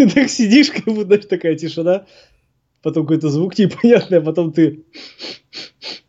[0.00, 2.06] ты так сидишь, как будто знаешь, такая тишина,
[2.82, 4.84] потом какой-то звук непонятный, а потом ты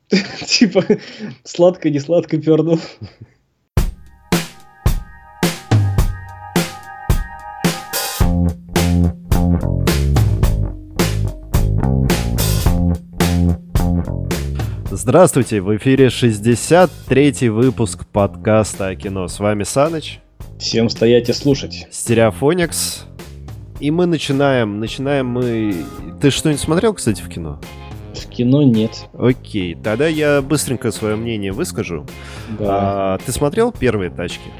[0.47, 0.85] типа
[1.43, 2.79] сладко, не сладко пернул.
[14.89, 19.27] Здравствуйте, в эфире 63-й выпуск подкаста о кино.
[19.27, 20.19] С вами Саныч.
[20.59, 21.87] Всем стоять и слушать.
[21.91, 23.07] Стереофоникс.
[23.81, 24.79] И мы начинаем.
[24.79, 25.75] Начинаем мы...
[26.21, 27.59] Ты что-нибудь смотрел, кстати, в кино?
[28.13, 29.07] В кино нет.
[29.17, 32.05] Окей, тогда я быстренько свое мнение выскажу.
[32.59, 33.15] Да.
[33.15, 34.51] А, ты смотрел первые тачки?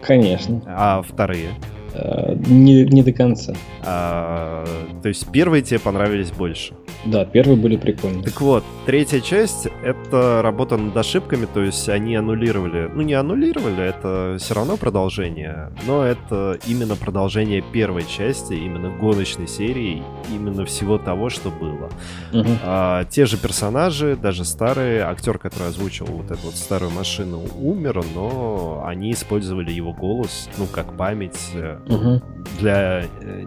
[0.00, 0.62] Конечно.
[0.64, 1.50] А вторые?
[1.94, 3.54] Э, не, не до конца.
[3.84, 4.64] А,
[5.02, 6.74] то есть первые тебе понравились больше?
[7.04, 8.22] Да, первые были прикольные.
[8.22, 12.88] Так вот, третья часть— это работа над ошибками, то есть они аннулировали...
[12.92, 19.48] Ну, не аннулировали, это все равно продолжение, но это именно продолжение первой части, именно гоночной
[19.48, 21.90] серии, именно всего того, что было.
[22.32, 22.50] Угу.
[22.62, 28.04] А, те же персонажи, даже старые, актер, который озвучил вот эту вот старую машину, умер,
[28.14, 31.50] но они использовали его голос, ну, как память
[31.88, 32.22] угу.
[32.60, 33.44] для э,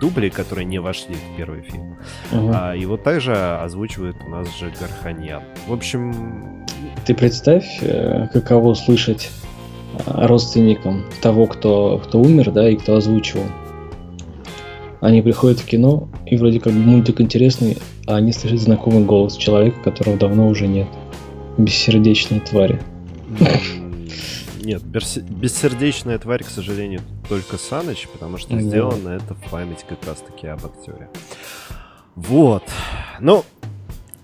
[0.00, 1.96] дублей, которые не вошли в первый фильм.
[2.32, 2.52] Угу.
[2.54, 5.42] А, его также озвучивает у нас же Гарханьян.
[5.66, 6.64] В общем...
[7.06, 9.30] Ты представь, э, каково слышать
[10.04, 13.44] а, родственникам того, кто, кто умер, да, и кто озвучивал.
[15.00, 19.80] Они приходят в кино, и вроде как мультик интересный, а они слышат знакомый голос человека,
[19.84, 20.88] которого давно уже нет.
[21.58, 22.80] Бессердечные твари.
[24.66, 30.48] Нет, бессердечная тварь, к сожалению, только Саныч, потому что сделано это в память как раз-таки
[30.48, 31.08] об актере.
[32.16, 32.64] Вот.
[33.20, 33.44] Ну,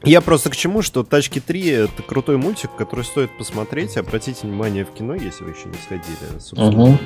[0.03, 3.97] я просто к чему, что «Тачки 3»— это крутой мультик, который стоит посмотреть.
[3.97, 6.41] Обратите внимание в кино, если вы еще не сходили.
[6.41, 6.99] Собственно, угу.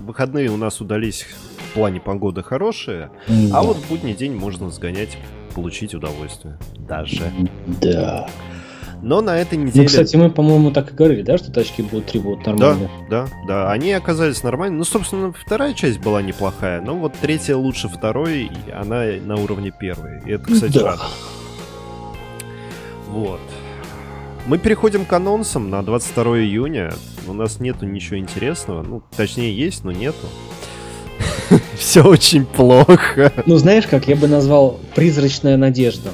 [0.00, 3.58] Выходные у нас удались в плане погоды хорошие, да.
[3.58, 5.16] а вот в будний день можно сгонять,
[5.54, 6.58] получить удовольствие.
[6.76, 7.32] Даже.
[7.80, 8.28] Да.
[9.02, 9.82] Но на этой неделе...
[9.82, 12.88] Ну, кстати, мы, по-моему, так и говорили, да, что тачки будут три будут нормальные.
[13.10, 13.72] Да, да, да.
[13.72, 14.78] Они оказались нормальными.
[14.78, 19.72] Ну, собственно, вторая часть была неплохая, но вот третья лучше второй, и она на уровне
[19.78, 20.22] первой.
[20.24, 20.84] И это, кстати, Да.
[20.92, 21.10] радует.
[23.08, 23.40] Вот.
[24.46, 26.92] Мы переходим к анонсам на 22 июня.
[27.26, 28.82] У нас нету ничего интересного.
[28.82, 30.26] Ну, точнее, есть, но нету.
[31.76, 33.32] Все очень плохо.
[33.46, 36.10] Ну, знаешь как, я бы назвал «Призрачная надежда».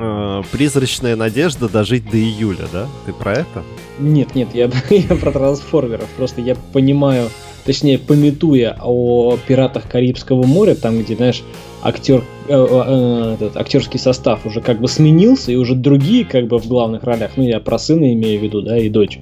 [0.00, 2.86] Э, Призрачная надежда дожить до июля, да?
[3.04, 3.62] Ты про это?
[3.98, 6.08] Нет, нет, я, я про трансформеров.
[6.16, 7.28] Просто я понимаю,
[7.66, 11.42] точнее, пометуя о пиратах Карибского моря, там, где, знаешь,
[11.82, 16.58] актер, э, э, этот, актерский состав уже как бы сменился, и уже другие как бы
[16.58, 19.18] в главных ролях, ну, я про сына имею в виду, да, и дочь.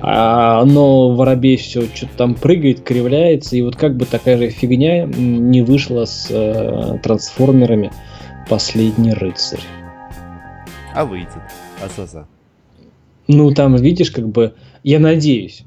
[0.00, 5.04] А, но Воробей все что-то там прыгает, кривляется, и вот как бы такая же фигня
[5.04, 7.92] не вышла с э, трансформерами
[8.48, 9.60] «Последний рыцарь».
[10.94, 11.28] А выйдет.
[11.82, 12.26] Азаза.
[13.26, 15.64] Ну, там, видишь, как бы, я надеюсь,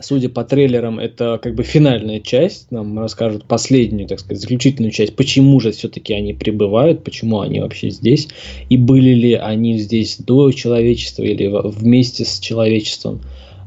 [0.00, 5.16] судя по трейлерам, это как бы финальная часть, нам расскажут последнюю, так сказать, заключительную часть,
[5.16, 8.28] почему же все-таки они прибывают, почему они вообще здесь,
[8.68, 13.20] и были ли они здесь до человечества или вместе с человечеством.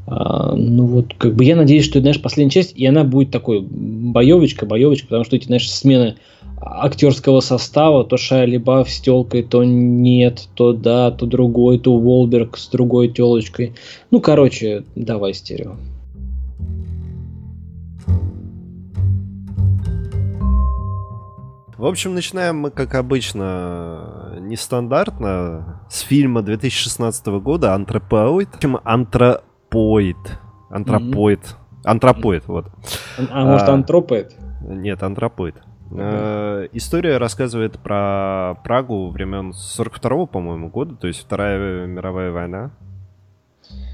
[0.06, 3.60] А, ну вот, как бы я надеюсь, что, знаешь, последняя часть, и она будет такой
[3.60, 6.16] боевочка, боевочка, потому что эти, знаешь, смены
[6.60, 12.56] актерского состава, то Шайя Либаф с телкой, то нет, то да, то другой, то Волберг
[12.56, 13.74] с другой телочкой.
[14.10, 15.76] Ну, короче, давай стерео.
[21.76, 28.48] В общем, начинаем мы, как обычно, нестандартно, с фильма 2016 года «Антропоид».
[28.82, 30.16] Антропоид.
[30.70, 31.40] Антропоид.
[31.40, 31.56] Mm-hmm.
[31.84, 32.66] Антропоид, вот.
[33.18, 34.34] А, а может, антропоид?
[34.62, 35.56] Нет, антропоид.
[35.90, 42.70] Э, история рассказывает про Прагу времен 42-го, по-моему, года, то есть Вторая мировая война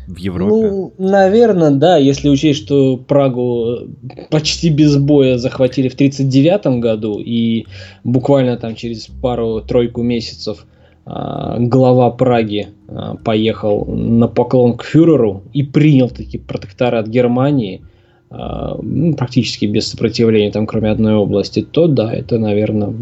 [0.07, 0.53] в Европе.
[0.53, 3.89] Ну, наверное, да, если учесть, что Прагу
[4.31, 7.67] почти без боя захватили в 1939 году, и
[8.05, 10.67] буквально там через пару-тройку месяцев
[11.05, 17.83] а, глава Праги а, поехал на поклон к фюреру и принял таки протекторат Германии–
[18.33, 22.95] ну, практически без сопротивления, там, кроме одной области, то да, это, наверное,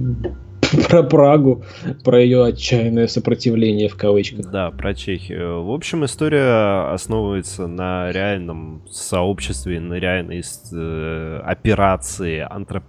[0.88, 1.64] про Прагу,
[2.04, 4.50] про ее отчаянное сопротивление в кавычках.
[4.50, 5.64] Да, про Чехию.
[5.64, 10.42] В общем, история основывается на реальном сообществе, на реальной
[10.72, 12.84] э, операции антроп...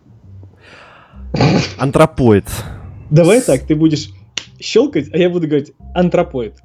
[1.77, 2.45] антропоид.
[3.09, 4.09] Давай так, ты будешь
[4.59, 6.55] щелкать, а я буду говорить антропоид.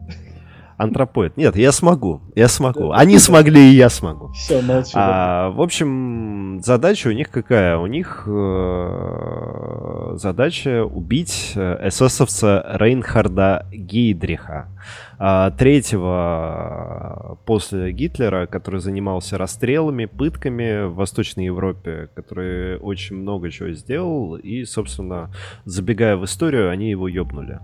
[0.76, 1.37] Антропоид.
[1.37, 2.20] Нет, я смогу.
[2.34, 2.93] Я смогу.
[2.93, 4.28] Они смогли, и я смогу.
[4.32, 4.90] Все, молчу.
[4.94, 7.78] А, в общем, задача у них какая?
[7.78, 14.69] У них э, задача убить э, эсэсовца Рейнхарда Гейдриха.
[15.18, 23.70] А, третьего после Гитлера, который занимался расстрелами, пытками в Восточной Европе, который очень много чего
[23.70, 25.30] сделал, и, собственно,
[25.64, 27.60] забегая в историю, они его ёбнули.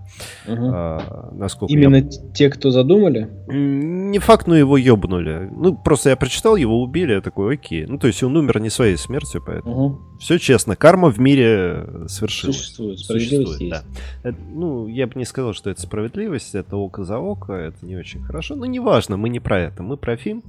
[0.46, 0.70] Угу.
[0.72, 2.08] А, насколько Именно я...
[2.34, 3.28] те, кто задумали?
[3.48, 5.50] Не факт, но его ёбнули.
[5.50, 7.86] Ну, просто я прочитал, его убили, я такой, окей.
[7.86, 9.86] Ну, то есть он умер не своей смертью, поэтому...
[9.86, 10.12] Угу.
[10.22, 12.56] Все честно, карма в мире свершилась.
[12.56, 13.84] Существует, справедливость Существует, есть.
[14.22, 14.28] да.
[14.30, 17.96] Это, ну, я бы не сказал, что это справедливость, это око за око, это не
[17.96, 20.42] очень хорошо, но неважно, мы не про это, мы про фильм.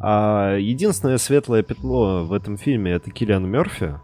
[0.00, 3.94] А, единственное светлое пятно в этом фильме это Киллиан Мерфи.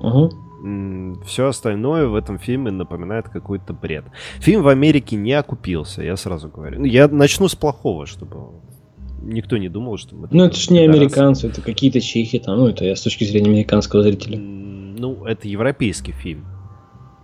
[0.00, 1.22] Угу.
[1.26, 4.04] Все остальное в этом фильме напоминает какой-то бред.
[4.38, 6.80] Фильм в Америке не окупился, я сразу говорю.
[6.80, 8.60] Ну, Я начну с плохого, чтобы
[9.22, 10.28] никто не думал, что мы...
[10.30, 12.58] Ну, это ж не американцы, это какие-то чехи там.
[12.58, 14.38] Ну, это я с точки зрения американского зрителя.
[14.38, 16.46] Ну, это европейский фильм.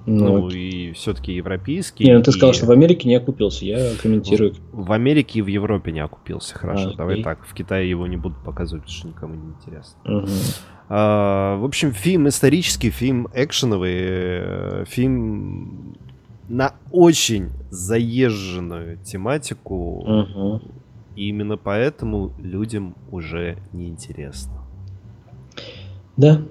[0.05, 2.05] Ну, Ну, и все-таки европейский.
[2.05, 3.65] не, ну ты и сказал, что в Америке не окупился.
[3.65, 4.55] Я комментирую.
[4.73, 6.59] В Америке и в Европе не окупился.
[6.59, 7.25] Хорошо, А, давай окей.
[7.25, 7.45] так.
[7.47, 9.99] В Китае его не будут показывать, потому что никому не интересно.
[10.05, 10.29] Мгм.
[10.89, 15.97] А, в общем, фильм исторический, фильм экшеновый, э, фильм
[16.49, 20.05] на очень заезженную тематику.
[20.07, 20.63] Мгм.
[21.15, 24.65] И именно поэтому людям уже неинтересно.
[26.17, 26.43] Да.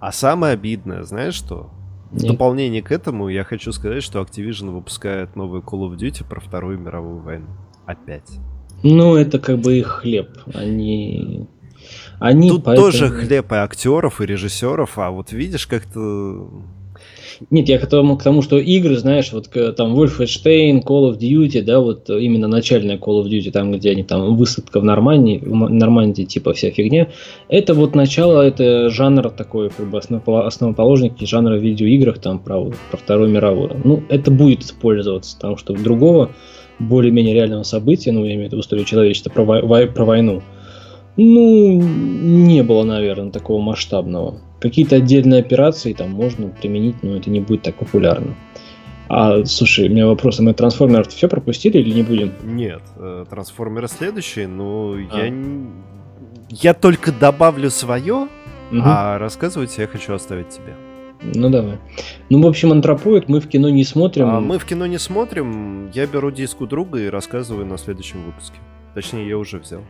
[0.00, 1.70] А самое обидное, знаешь что?
[2.14, 6.40] В дополнение к этому я хочу сказать, что Activision выпускает новый Call of Duty про
[6.40, 7.46] Вторую мировую войну.
[7.86, 8.38] Опять.
[8.82, 10.28] Ну, это как бы их хлеб.
[10.54, 11.48] Они...
[12.20, 16.50] Они Тут поэтому- тоже хлеб и актеров, и режиссеров, а вот видишь, как-то...
[17.50, 21.62] Нет, я к тому, к тому, что игры, знаешь, вот там Wolfenstein, Call of Duty,
[21.62, 25.52] да, вот именно начальная Call of Duty, там, где они там высадка в Нормандии, в
[25.52, 27.08] Нормандии, типа вся фигня,
[27.48, 32.96] это вот начало, это жанр такой, как бы основоположники жанра в видеоиграх, там, про, про
[32.96, 33.80] Вторую мировую.
[33.84, 36.30] Ну, это будет использоваться, потому что другого
[36.78, 40.42] более-менее реального события, ну, я имею в виду в истории человечества, про, вой- про войну,
[41.16, 44.40] ну, не было, наверное, такого масштабного.
[44.64, 48.34] Какие-то отдельные операции там можно применить, но это не будет так популярно.
[49.10, 52.32] А, слушай, у меня вопрос, а мы трансформеров все пропустили или не будем?
[52.42, 55.18] Нет, э, трансформеры следующие, но А.
[55.26, 55.34] я...
[56.48, 58.26] Я только добавлю свое,
[58.70, 58.82] Мгм.
[58.86, 60.72] а рассказывать я хочу оставить тебе.
[61.34, 61.76] Ну давай.
[62.30, 64.28] Ну, в общем, антропоид мы в кино не смотрим.
[64.30, 68.24] А мы в кино не смотрим, я беру диск у друга и рассказываю на следующем
[68.24, 68.56] выпуске.
[68.94, 69.82] Точнее, я уже взял.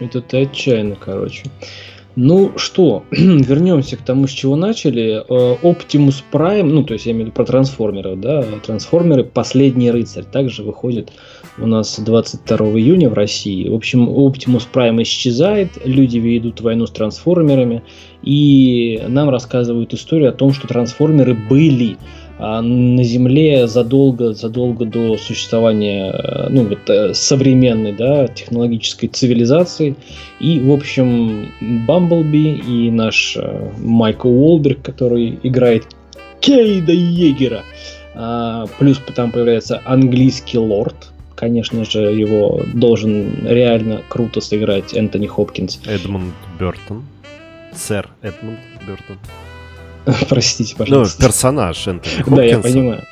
[0.00, 1.44] Это ты отчаянно, короче.
[2.20, 5.22] Ну что, вернемся к тому, с чего начали.
[5.28, 9.92] Э, Optimus Prime, ну, то есть я имею в виду про трансформеров, да, трансформеры «Последний
[9.92, 11.12] рыцарь» также выходит
[11.58, 13.68] у нас 22 июня в России.
[13.68, 17.84] В общем, Optimus Prime исчезает, люди ведут войну с трансформерами,
[18.24, 21.98] и нам рассказывают историю о том, что трансформеры были
[22.38, 29.96] на Земле задолго, задолго до существования э, ну, вот, э, современной да, технологической цивилизации.
[30.38, 35.84] И, в общем, Бамблби и наш э, Майкл Уолберг, который играет
[36.40, 37.64] Кейда Егера,
[38.14, 45.80] а, плюс там появляется английский лорд, конечно же, его должен реально круто сыграть Энтони Хопкинс.
[45.86, 47.04] Эдмунд Бертон.
[47.72, 49.16] Сэр Эдмунд Бертон.
[50.28, 51.22] Простите, Ну, пожалуйста.
[51.22, 52.62] персонаж Энтони Да, я Хопкинса.
[52.78, 53.04] понимаю.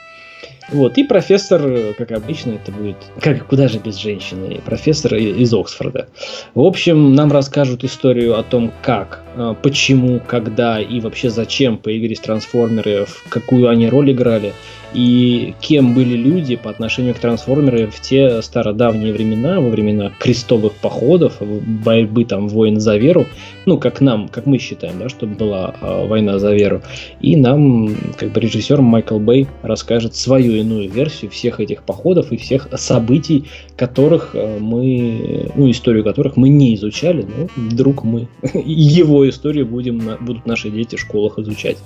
[0.70, 6.08] Вот, и профессор, как обычно, это будет, как куда же без женщины, профессор из Оксфорда.
[6.54, 12.18] В общем, нам расскажут историю о том, как, э, почему, когда и вообще зачем появились
[12.18, 14.52] трансформеры, в какую они роль играли,
[14.92, 20.72] и кем были люди по отношению к трансформерам в те стародавние времена, во времена крестовых
[20.74, 23.26] походов, борьбы там воин за веру,
[23.66, 26.82] ну, как нам, как мы считаем, да, что была э, война за веру.
[27.20, 32.36] И нам, как бы режиссер Майкл Бэй расскажет свою иную версию всех этих походов и
[32.36, 33.46] всех событий,
[33.76, 40.16] которых э, мы, ну, историю которых мы не изучали, но вдруг мы его историю будем,
[40.20, 41.78] будут наши дети в школах изучать.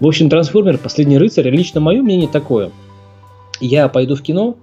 [0.00, 2.70] В общем, Трансформер, Последний рыцарь, лично мое мнение такое.
[3.60, 4.56] Я пойду в кино,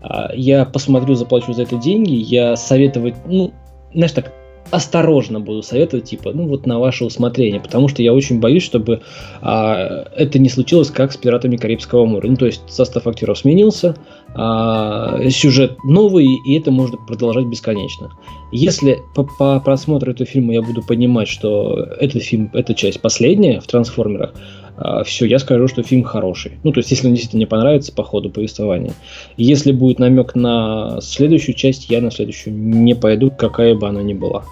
[0.00, 3.52] а, я посмотрю, заплачу за это деньги, я советовать, ну,
[3.92, 4.32] знаешь так,
[4.74, 9.02] осторожно буду советовать, типа, ну вот на ваше усмотрение, потому что я очень боюсь, чтобы
[9.40, 12.28] а, это не случилось, как с пиратами Карибского моря.
[12.28, 13.96] Ну, то есть состав актеров сменился,
[14.34, 18.10] а, сюжет новый, и это можно продолжать бесконечно.
[18.50, 23.60] Если по, по просмотру этого фильма я буду понимать, что этот фильм, эта часть последняя
[23.60, 24.34] в трансформерах,
[24.76, 26.52] а, все, я скажу, что фильм хороший.
[26.64, 28.94] Ну, то есть, если он действительно не понравится по ходу повествования.
[29.36, 34.14] Если будет намек на следующую часть, я на следующую не пойду, какая бы она ни
[34.14, 34.44] была.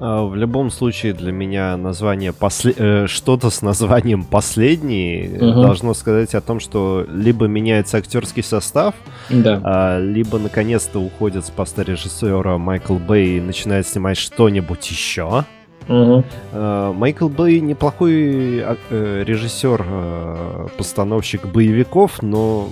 [0.00, 2.72] А, в любом случае для меня название после...
[2.76, 5.62] э, что-то с названием последний угу.
[5.62, 8.94] должно сказать о том, что либо меняется актерский состав,
[9.28, 9.60] да.
[9.64, 15.44] а, либо наконец-то уходит с поста режиссера Майкл Бэй и начинает снимать что-нибудь еще.
[15.88, 16.24] Угу.
[16.52, 22.68] А, Майкл Бэй неплохой э, режиссер, постановщик боевиков, но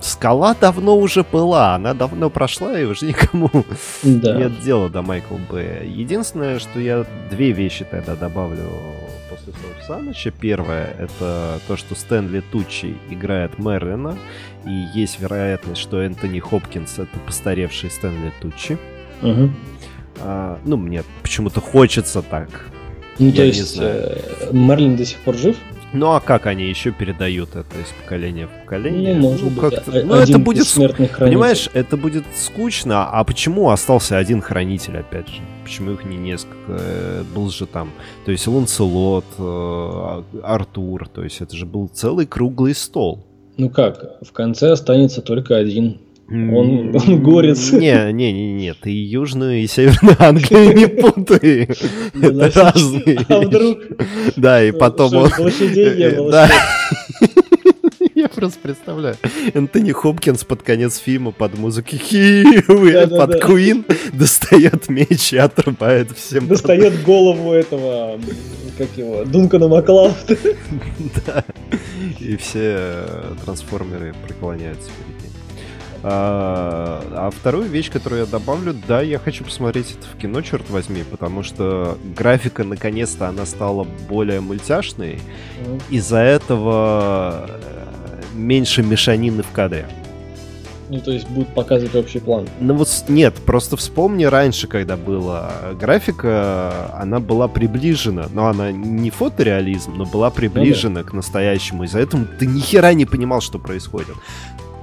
[0.00, 3.50] Скала давно уже была, она давно прошла, и уже никому
[4.02, 4.36] да.
[4.36, 5.84] нет дела до Майкла Б.
[5.86, 8.70] Единственное, что я две вещи тогда добавлю
[9.28, 10.30] после слов Саныча.
[10.30, 14.16] Первое, это то, что Стэнли Тучи играет Мерлина,
[14.64, 18.78] и есть вероятность, что Энтони Хопкинс— это постаревший Стэнли Тучи.
[19.22, 19.50] Угу.
[20.20, 22.48] А, ну, мне почему-то хочется так.
[23.18, 24.18] Ну, я то есть э,
[24.50, 25.56] Мерлин до сих пор жив?
[25.92, 29.14] Ну а как они еще передают это из поколения в поколение?
[29.14, 30.66] Ну, может ну, быть, ну это будет,
[31.18, 33.08] понимаешь, это будет скучно.
[33.10, 35.40] А почему остался один хранитель, опять же?
[35.64, 36.56] Почему их не несколько?
[36.68, 37.90] Э, был же там,
[38.24, 43.26] то есть Ланселот, э, Артур, то есть это же был целый круглый стол.
[43.56, 46.00] Ну как, в конце останется только один.
[46.30, 47.72] Он, он горец.
[47.72, 51.68] Не, не, не, не, ты Южную и Северную Англию не путай.
[52.14, 53.18] Это разные.
[53.28, 53.78] А вдруг?
[54.36, 55.12] Да, и потом...
[55.12, 56.48] Лошадей не было.
[58.20, 59.16] Я просто представляю.
[59.54, 66.46] Энтони Хопкинс под конец фильма под музыку Хиуи, под Куин достает меч и отрубает всем.
[66.46, 68.20] Достает голову этого,
[68.76, 70.36] как его, Дункана Маклаута.
[71.26, 71.44] Да.
[72.18, 73.04] И все
[73.44, 75.09] трансформеры преклоняются перед
[76.02, 80.68] а, а вторую вещь, которую я добавлю, да, я хочу посмотреть это в кино, черт
[80.70, 85.20] возьми, потому что графика, наконец-то, она стала более мультяшной.
[85.90, 89.86] Из-за этого э, меньше мешанины в кадре.
[90.88, 92.48] Ну, то есть будут показывать общий план.
[92.58, 99.10] Ну вот нет, просто вспомни раньше, когда была графика, она была приближена, но она не
[99.10, 101.10] фотореализм, но была приближена ну, да.
[101.10, 101.84] к настоящему.
[101.84, 104.16] Из-за этого ты ни хера не понимал, что происходит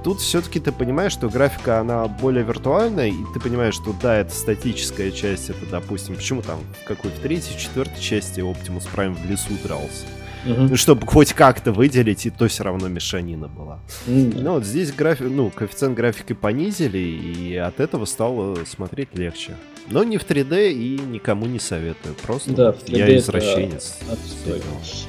[0.02, 4.34] тут все-таки ты понимаешь, что графика, она более виртуальная, и ты понимаешь, что да, это
[4.34, 9.30] статическая часть, это, допустим, почему там в какой в третьей, четвертой части Optimus Prime в
[9.30, 10.06] лесу дрался.
[10.46, 10.62] Угу.
[10.62, 13.80] Ну, чтобы хоть как-то выделить, и то все равно мешанина была.
[14.06, 14.40] Mm.
[14.40, 15.24] Ну, вот здесь графи...
[15.24, 19.56] ну, коэффициент графики понизили, и от этого стало смотреть легче.
[19.90, 22.14] Но не в 3D и никому не советую.
[22.26, 23.98] Просто да, я извращенец.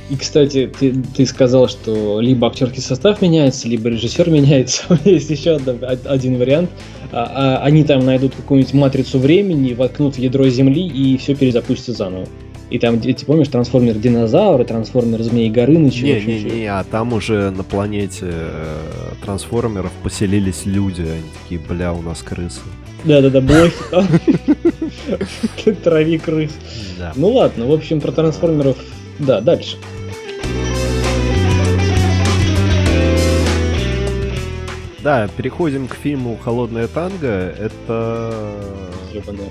[0.09, 4.83] И, кстати, ты, ты сказал, что либо актерский состав меняется, либо режиссер меняется.
[5.03, 6.69] Есть еще один вариант.
[7.11, 11.93] А, а, они там найдут какую-нибудь матрицу времени, воткнут в ядро Земли и все перезапустится
[11.93, 12.27] заново.
[12.69, 16.03] И там, ты помнишь, трансформер динозавры, трансформер змей Горыныч.
[16.03, 21.01] Не, не, не, а там уже на планете э, трансформеров поселились люди.
[21.01, 22.61] Они такие, бля, у нас крысы.
[23.05, 24.07] Да-да-да, блохи там.
[25.83, 26.51] Трави крыс.
[27.15, 28.77] Ну ладно, в общем, про трансформеров.
[29.19, 29.77] Да, дальше.
[35.01, 37.27] Да, переходим к фильму «Холодная танго».
[37.27, 38.53] Это...
[39.13, 39.49] Ебаная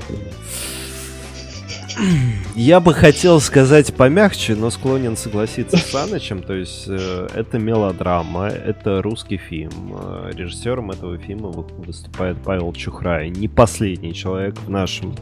[2.54, 6.42] я бы хотел сказать помягче, но склонен согласиться с Санычем.
[6.42, 9.96] То есть э, это мелодрама, это русский фильм.
[10.00, 13.30] Э, режиссером этого фильма выступает Павел Чухрай.
[13.30, 15.14] Не последний человек в нашем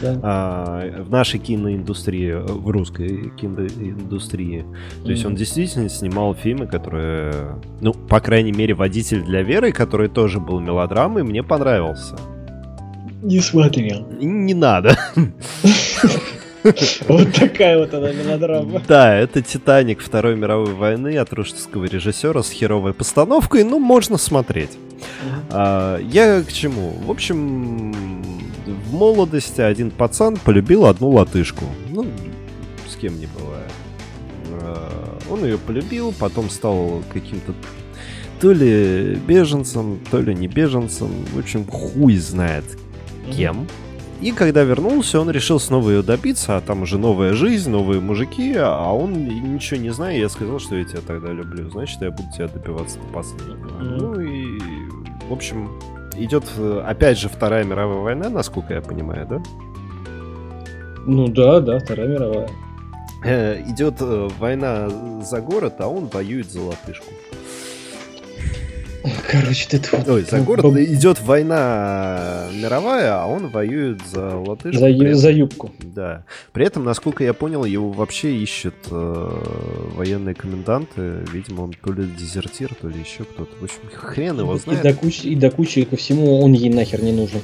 [0.00, 0.18] да.
[0.22, 4.62] а, в нашей киноиндустрии, в русской киноиндустрии.
[4.62, 5.10] То mm-hmm.
[5.10, 10.40] есть он действительно снимал фильмы, которые, ну, по крайней мере, водитель для Веры, который тоже
[10.40, 12.16] был мелодрамой, мне понравился.
[13.22, 14.06] Не смотрел.
[14.20, 14.98] Не надо.
[17.06, 18.82] Вот такая вот она мелодрама.
[18.88, 23.62] Да, это «Титаник» Второй мировой войны от русского режиссера с херовой постановкой.
[23.62, 24.70] Ну, можно смотреть.
[25.50, 26.90] А, я к чему?
[27.06, 27.92] В общем,
[28.66, 31.66] в молодости один пацан полюбил одну латышку.
[31.90, 32.06] Ну,
[32.88, 33.72] с кем не бывает.
[34.50, 37.54] А, он ее полюбил, потом стал каким-то
[38.40, 41.10] то ли беженцем, то ли не беженцем.
[41.32, 42.64] В общем, хуй знает
[43.32, 43.66] кем.
[44.20, 48.54] И когда вернулся, он решил снова ее добиться, а там уже новая жизнь, новые мужики,
[48.56, 52.28] а он ничего не знает, я сказал, что я тебя тогда люблю, значит, я буду
[52.34, 53.66] тебя добиваться до последнего.
[53.66, 53.96] Mm-hmm.
[53.98, 54.58] Ну и,
[55.28, 55.70] в общем,
[56.16, 56.44] идет,
[56.84, 59.42] опять же, Вторая мировая война, насколько я понимаю, да?
[61.04, 62.48] Ну да, да, Вторая мировая.
[63.22, 64.88] Э, идет э, война
[65.22, 67.06] за город, а он воюет за латышку.
[69.30, 70.08] Короче, ты тут...
[70.08, 74.78] Ой, за город идет война мировая, а он воюет за латышку.
[74.80, 75.72] За, этом- за юбку.
[75.82, 76.24] Да.
[76.52, 79.42] При этом, насколько я понял, его вообще ищут э,
[79.94, 81.24] военные коменданты.
[81.32, 83.50] Видимо, он то ли дезертир, то ли еще кто-то.
[83.60, 84.82] В общем, хрен его И знает.
[84.82, 87.40] до, кучи, и до кучи ко всему он ей нахер не нужен.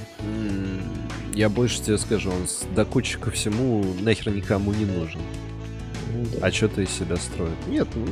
[1.35, 5.21] Я больше тебе скажу, он до кучи ко всему нахер никому не нужен.
[6.15, 6.47] Ну да.
[6.47, 7.55] А что ты из себя строит?
[7.69, 8.07] Нет, ну,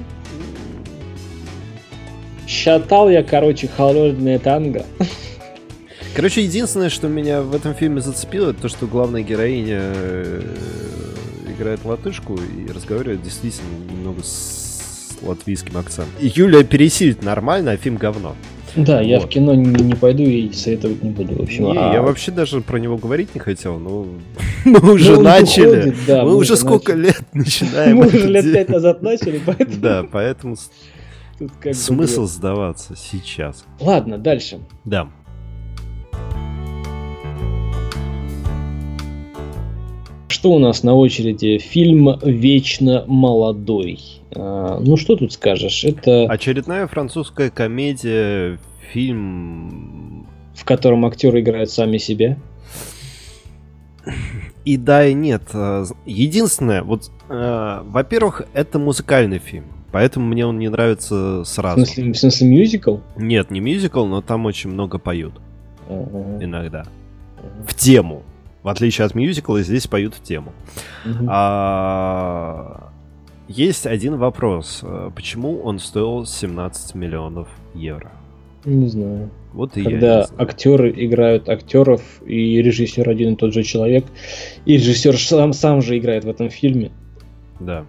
[2.51, 4.85] Считал я, короче, холодное танго.
[6.17, 10.43] Короче, единственное, что меня в этом фильме зацепило, это то, что главная героиня э,
[11.57, 16.13] играет латышку и разговаривает действительно немного с латвийским акцентом.
[16.21, 18.35] Юлия пересилит нормально, а фильм говно.
[18.75, 19.27] Да, я Вот.
[19.27, 21.37] в кино не, не пойду и советовать не буду.
[21.37, 24.07] В общем, Не, а- я вообще даже про него говорить не хотел, но
[24.65, 25.95] мы уже Ну, начали.
[26.09, 27.07] да, мы, мы уже сколько начали.
[27.07, 30.57] лет начинаем Мы уже лет пять назад начали, поэтому Да, поэтому
[31.41, 33.65] тут как бы, смысл сдаваться сейчас.
[33.81, 34.61] Ладно, дальше.
[34.85, 35.09] Да.
[40.29, 41.59] Что у нас на очереди?
[41.59, 43.99] Фильм «Вечно молодой».
[44.33, 45.85] А, ну, что тут скажешь?
[45.85, 48.59] Это Очередная французская комедия,
[48.93, 52.37] фильм в котором актеры играют сами себя.
[54.65, 55.43] И да, и нет.
[55.55, 61.85] Э, Единственное, вот, э, во-первых, это музыкальный фильм, поэтому мне он не нравится В сразу.
[61.85, 62.97] смысле, в смысле мюзикл?
[63.17, 65.35] Нет, не мюзикл, но там очень много поют
[65.89, 66.81] Ага, иногда.
[66.81, 66.89] ага.
[67.67, 68.23] В тему.
[68.63, 70.53] В отличие от мюзикла, здесь поют в тему.
[71.05, 71.27] Мгм.
[71.31, 72.91] А,
[73.49, 74.81] Есть один вопрос.
[74.83, 78.13] Э, Почему он стоил 17 миллионов евро?
[78.65, 79.31] Не знаю.
[79.55, 80.43] Вот и я Когда знаю.
[80.43, 84.05] актеры играют актеров, и режиссер один и тот же человек,
[84.67, 86.93] и режиссер сам, сам же играет в этом фильме.
[87.59, 87.85] Да,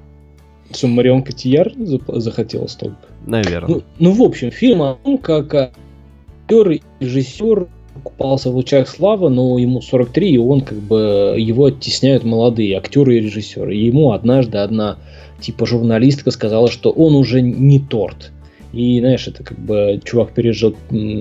[0.73, 1.71] Что, Марион Котияр
[2.07, 2.97] захотел столько?
[3.25, 3.75] наверное.
[3.75, 7.67] Ну, ну, в общем, фильм о том, как актер и режиссер
[8.03, 13.17] купался в лучах славы, но ему 43, и он как бы его оттесняют молодые актеры
[13.17, 13.75] и режиссеры.
[13.75, 14.97] И ему однажды одна
[15.39, 18.31] типа журналистка сказала, что он уже не торт.
[18.73, 20.75] И, знаешь, это как бы чувак пережил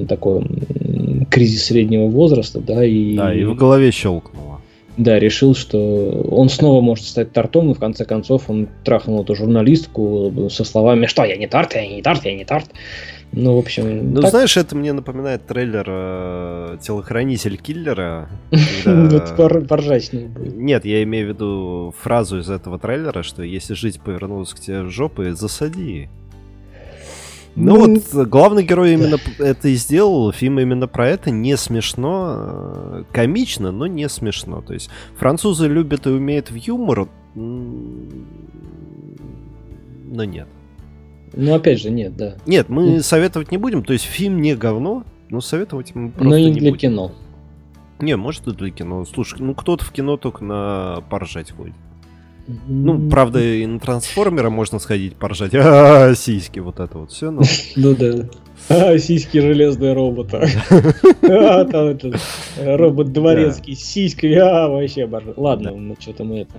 [0.09, 0.45] такой
[1.31, 4.50] кризис среднего возраста, да, и, Да, и в голове щелкнуло.
[5.01, 5.79] Да, решил, что
[6.31, 11.07] он снова может стать тортом, и в конце концов он трахнул эту журналистку со словами,
[11.07, 12.67] что я не торт, я не торт, я не торт.
[13.33, 14.31] Ну, в общем, Ну, так.
[14.31, 18.29] знаешь, это мне напоминает трейлер э, «Телохранитель киллера».
[18.85, 20.57] Когда- пор- поржать ним будет.
[20.57, 24.85] Нет, я имею в виду фразу из этого трейлера, что если жизнь повернулась к тебе
[24.91, 26.09] жопой, засади.
[27.57, 31.57] Ну Ну, вот, э, главный герой именно это и сделал, фильм именно про это, не
[31.57, 34.63] смешно, э, комично, но не смешно.
[34.63, 38.05] То есть французы любят и умеют в юмор, но
[40.25, 40.47] нет.
[41.33, 42.35] Ну, опять же, нет, да.
[42.47, 46.39] Нет, мы советовать не будем, то есть фильм не говно, но советовать мы просто Но
[46.39, 46.81] не не для будем.
[46.91, 47.13] кино.
[48.01, 49.05] Не, может и для кино.
[49.05, 51.75] Слушай, ну кто-то в кино только на поржать ходит.
[52.67, 55.55] Ну, правда, и на трансформера можно сходить поржать.
[55.61, 57.31] А, сиськи, вот это вот все.
[57.31, 57.43] Ну,
[57.77, 58.29] Ну да.
[58.69, 60.47] А, сиськи железные робота.
[61.23, 62.21] А, там этот
[62.57, 64.35] э, робот дворецкий с сиськами.
[64.35, 65.35] А, вообще обожаю.
[65.37, 66.55] Ладно, ну что-то мы это.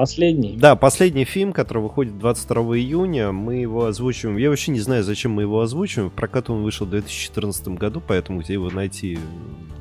[0.00, 0.56] Последний.
[0.56, 4.38] да, последний фильм, который выходит 22 июня, мы его озвучиваем.
[4.38, 6.08] Я вообще не знаю, зачем мы его озвучиваем.
[6.08, 9.18] В прокат он вышел в 2014 году, поэтому где его найти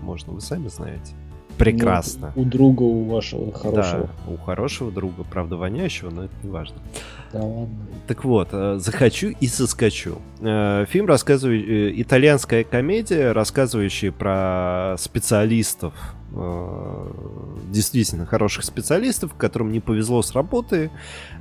[0.10, 1.14] можно, вы сами знаете.
[1.58, 2.32] Прекрасно.
[2.36, 4.10] Ну, у друга, у вашего хорошего.
[4.26, 6.78] Да, у хорошего друга, правда, воняющего, но это не важно.
[7.34, 7.76] Да ладно.
[8.08, 10.20] Так вот, э, захочу и соскочу.
[10.40, 16.19] Э, Фильм рассказывает итальянская комедия, рассказывающая про специалистов, э,
[17.70, 20.92] действительно хороших специалистов, которым не повезло с работы,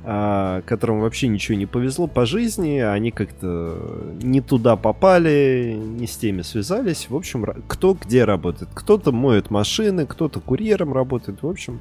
[0.03, 6.17] а, которым вообще ничего не повезло по жизни, они как-то не туда попали, не с
[6.17, 7.09] теми связались.
[7.09, 8.69] В общем, кто где работает.
[8.73, 11.41] Кто-то моет машины, кто-то курьером работает.
[11.41, 11.79] В общем,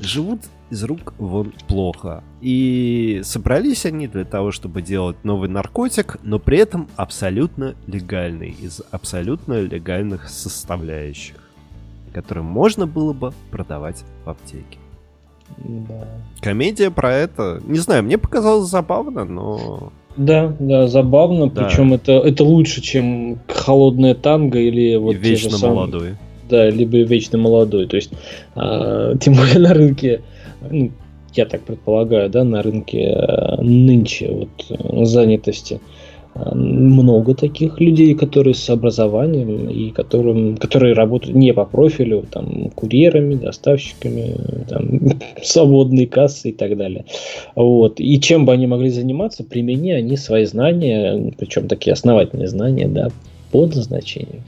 [0.00, 2.24] живут из рук вон плохо.
[2.40, 8.82] И собрались они для того, чтобы делать новый наркотик, но при этом абсолютно легальный, из
[8.90, 11.36] абсолютно легальных составляющих,
[12.14, 14.78] который можно было бы продавать в аптеке.
[15.58, 16.08] Да.
[16.40, 21.50] Комедия про это, не знаю, мне показалось забавно, но Да, да, забавно.
[21.50, 21.64] Да.
[21.64, 26.14] Причем это, это лучше, чем холодная танго или вот и те же вечно самые- молодой.
[26.48, 27.86] Да, либо вечно молодой.
[27.86, 28.12] То есть,
[28.54, 30.22] а, тем более на рынке,
[30.70, 30.92] ну,
[31.34, 35.80] я так предполагаю, да, на рынке а, нынче вот э, занятости
[36.34, 43.34] много таких людей, которые с образованием и которым, которые работают не по профилю, там, курьерами,
[43.34, 44.36] доставщиками,
[44.68, 45.00] там,
[45.42, 47.04] свободной кассы и так далее.
[47.54, 48.00] Вот.
[48.00, 53.10] И чем бы они могли заниматься, примени они свои знания, причем такие основательные знания, да,
[53.52, 54.42] по назначению.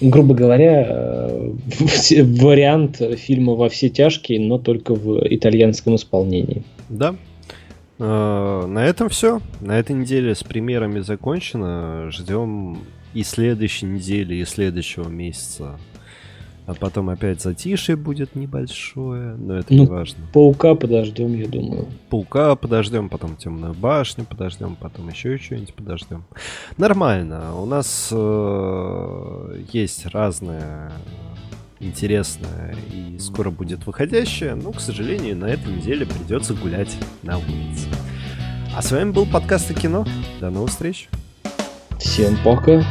[0.00, 1.52] Грубо говоря, э,
[2.22, 6.62] вариант фильма «Во все тяжкие», но только в итальянском исполнении.
[6.88, 7.16] Да,
[7.98, 9.40] на этом все.
[9.60, 12.10] На этой неделе с примерами закончено.
[12.10, 12.78] Ждем
[13.14, 15.78] и следующей недели, и следующего месяца.
[16.68, 20.18] А потом опять затишье будет небольшое, но это ну, не важно.
[20.34, 21.86] Паука подождем, я думаю.
[22.10, 26.24] Паука подождем, потом темную башню подождем, потом еще что-нибудь подождем.
[26.76, 27.58] Нормально.
[27.58, 30.92] У нас э, есть разные
[31.80, 37.88] интересная и скоро будет выходящая, но, к сожалению, на этой неделе придется гулять на улице.
[38.74, 40.06] А с вами был подкаст о кино.
[40.40, 41.08] До новых встреч.
[41.98, 42.84] Всем пока.